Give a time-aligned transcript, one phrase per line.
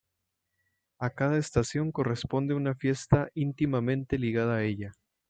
[0.97, 4.93] A cada estación corresponde una fiesta íntimamente ligada a ella.